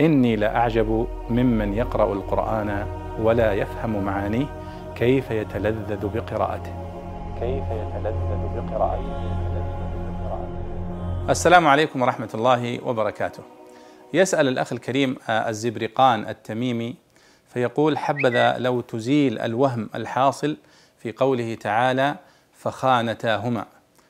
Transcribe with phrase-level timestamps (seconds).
[0.00, 2.86] إني لأعجب ممن يقرأ القرآن
[3.20, 4.46] ولا يفهم معانيه
[4.96, 6.72] كيف يتلذذ بقراءته.
[7.40, 9.38] كيف يتلذذ بقراءته.
[11.30, 13.42] السلام عليكم ورحمة الله وبركاته.
[14.14, 16.94] يسأل الأخ الكريم الزبرقان التميمي
[17.48, 20.56] فيقول حبذا لو تزيل الوهم الحاصل
[20.98, 22.16] في قوله تعالى
[22.52, 23.66] فخانتاهما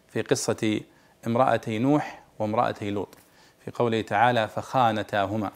[0.09, 0.81] في قصة
[1.27, 3.19] امرأتي نوح وامرأتي لوط.
[3.65, 5.51] في قوله تعالى فخانتاهما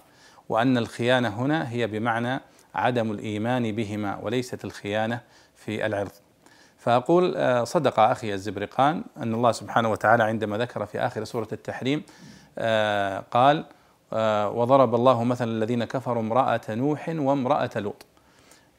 [0.48, 2.40] وأن الخيانة هنا هي بمعنى
[2.74, 5.20] عدم الإيمان بهما وليست الخيانة
[5.56, 6.12] في العرض.
[6.78, 12.02] فأقول آه، صدق أخي الزبرقان أن الله سبحانه وتعالى عندما ذكر في آخر سورة التحريم
[12.58, 13.64] آه، قال
[14.12, 18.06] آه، وضرب الله مثلا الذين كفروا امرأة نوح وامرأة لوط.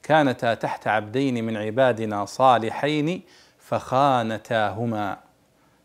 [0.04, 3.22] كانتا تحت عبدين من عبادنا صالحين
[3.60, 5.18] فخانتاهما.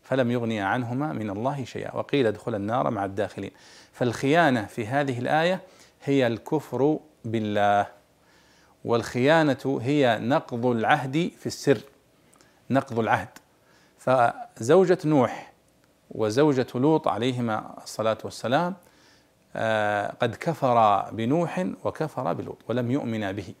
[0.09, 1.95] فلم يغني عنهما من الله شيئا.
[1.95, 3.51] وقيل ادخل النار مع الداخلين.
[3.93, 5.61] فالخيانة في هذه الآية
[6.03, 7.87] هي الكفر بالله
[8.85, 11.81] والخيانة هي نقض العهد في السر
[12.69, 13.29] نقض العهد.
[13.97, 15.53] فزوجة نوح
[16.11, 18.75] وزوجة لوط عليهما الصلاة والسلام
[19.55, 23.53] آه، قد كفر بنوح وكفر بلوط ولم يؤمنا به.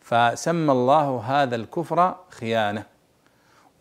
[0.00, 2.93] فسمى الله هذا الكفر خيانة.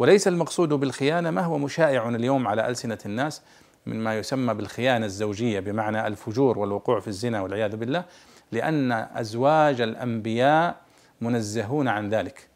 [0.03, 3.41] وليس المقصود بالخيانة ما هو مشائع اليوم على ألسنة الناس
[3.85, 8.05] من ما يسمى بالخيانة الزوجية بمعنى الفجور والوقوع في الزنا والعياذ بالله؟
[8.51, 10.75] لأن أزواج الأنبياء
[11.21, 12.47] منزهون عن ذلك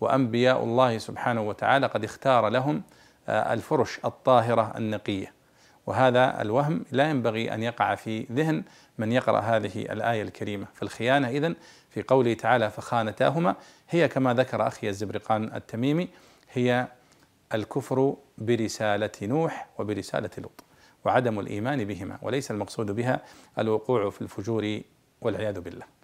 [0.00, 2.82] وأنبياء الله سبحانه وتعالى قد اختار لهم
[3.28, 5.32] آه، الفرش الطاهرة النقية.
[5.86, 8.62] وهذا الوهم لا ينبغي أن يقع في ذهن
[8.98, 10.66] من يقرأ هذه الآية الكريمة.
[10.74, 11.56] فالخيانة إذن
[11.90, 13.54] في قوله تعالى فخانتاهما
[13.90, 16.08] هي كما ذكر أخي الزبرقان التميمي
[16.52, 16.88] هي
[17.54, 20.64] الكفر برسالة نوح وبرسالة لوط
[21.04, 23.20] وعدم الإيمان بهما وليس المقصود بها
[23.58, 24.80] الوقوع في الفجور
[25.20, 25.97] والعياذ بالله.